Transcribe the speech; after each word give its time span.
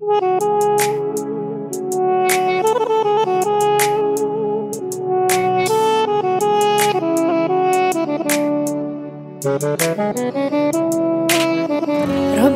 رب 0.00 0.10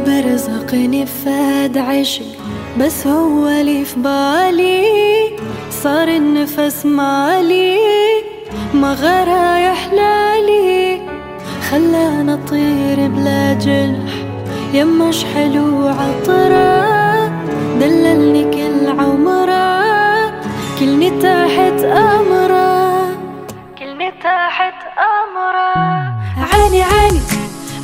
رزقني 0.08 1.06
فاد 1.06 1.78
عشق 1.78 2.22
بس 2.80 3.06
هو 3.06 3.48
اللي 3.48 3.84
في 3.84 4.00
بالي. 4.00 4.82
صار 5.70 6.08
النفس 6.08 6.86
مالي 6.86 7.78
ما 8.74 8.92
غرا 8.92 9.58
يحلالي. 9.58 11.00
خلانا 11.70 12.34
أطير 12.34 13.08
بلا 13.08 13.52
جنح 13.52 14.12
يمش 14.74 15.24
حلو 15.24 15.88
عطرة. 15.88 16.91
دللني 17.82 18.44
كل 18.44 19.00
عمره 19.00 19.66
كلني 20.78 21.10
تحت 21.10 21.78
امره 21.84 23.06
كلني 23.78 24.10
تحت 24.22 24.78
امره 25.18 25.74
عاني 26.52 26.82
عاني 26.82 27.20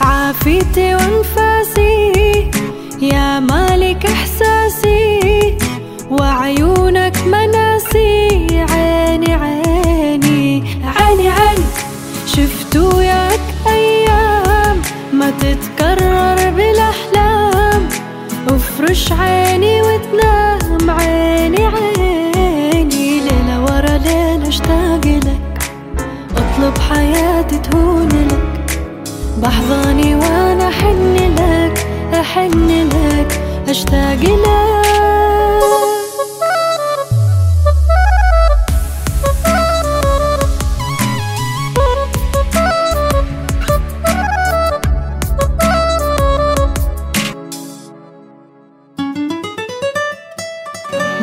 عافيتي 0.01 0.95
وانفاسي. 0.95 2.51
يا 3.03 3.41
مالك 3.41 4.07
إحساسي 4.07 5.59
وعيونك 6.11 7.17
مناسي. 7.27 8.47
عيني 8.71 9.35
عيني 9.35 10.63
عيني 10.97 11.29
عيني. 11.29 11.65
شفت 12.27 12.77
وياك 12.77 13.41
أيام 13.67 14.83
ما 15.13 15.31
تتكرر 15.31 16.51
بالأحلام. 16.51 17.89
افرش 18.49 19.13
عيني 19.13 19.78
أشتاق 24.49 25.07
لك 25.07 25.59
أطلب 26.37 26.79
حياتي 26.79 27.59
تهون 27.59 28.09
لك. 28.09 28.81
بحضاني 29.43 30.15
وأنا 30.15 30.69
أحن 30.69 31.17
لك 31.39 31.87
أحن 32.15 32.69
لك 32.89 33.41
أشتاق 33.69 34.21
لك. 34.23 34.89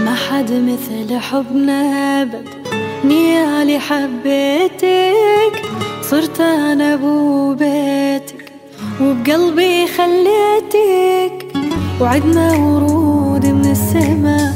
ما 0.06 0.16
حد 0.16 0.52
مثل 0.52 1.20
حبنا 1.20 2.24
ابد 3.06 3.14
نيالي 3.14 3.80
حبيتك 3.80 5.62
صرت 6.02 6.42
أنا 6.42 6.94
أبو 6.94 7.54
بيتك 7.54 8.52
وبقلبي 9.02 9.88
خليتك 9.88 11.48
وعدنا 12.02 12.52
ورود 12.54 13.46
من 13.46 13.72
السما 13.72 14.54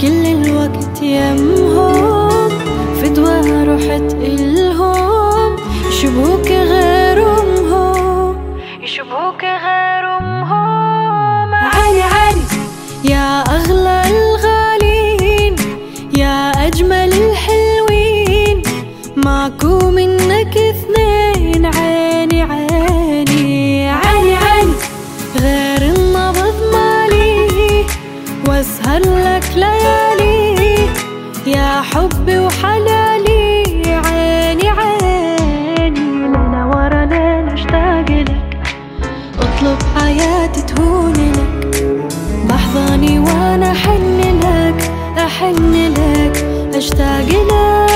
كل 0.00 0.26
الوقت 0.26 1.02
يمهم 1.02 2.48
فدوى 3.02 3.64
رحت 3.64 4.14
إلهم 4.14 5.56
يشبهوك 5.88 6.46
غير 6.48 7.40
أمهم 7.40 8.36
يشبهوك 8.82 9.44
غير 9.44 10.16
أمهم 10.18 11.54
عالي 11.54 12.02
عالي 12.02 12.42
يا 13.04 13.47
ماكو 19.48 19.90
منك 19.90 20.56
اثنين 20.56 21.66
عيني 21.66 22.42
عيني 22.42 23.90
عيني 23.90 24.36
عيني. 24.36 24.72
غير 25.40 25.82
النبض 25.82 26.54
مالي 26.72 27.84
وأسهر 28.48 29.00
لك 29.00 29.44
ليالي. 29.56 30.88
يا 31.46 31.82
حبي 31.82 32.38
وحلالي 32.38 33.62
عيني 34.06 34.68
عيني. 34.68 35.90
ليلة 35.90 36.66
ورا 36.66 37.04
ليلة 37.04 37.54
اشتاق 37.54 38.10
لك. 38.10 38.58
اطلب 39.40 39.78
حياتي 39.96 40.62
تهون 40.62 41.12
لك. 41.12 41.84
بحضاني 42.48 43.18
وأنا 43.18 43.72
أحن 43.72 44.20
لك 44.44 44.90
أحن 45.18 45.72
لك. 45.94 46.36
أشتاق 46.74 47.28
لك. 47.28 47.87